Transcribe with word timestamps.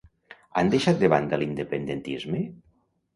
Han 0.61 0.69
deixat 0.75 1.03
de 1.03 1.11
banda 1.13 1.39
l'independentisme? 1.41 2.41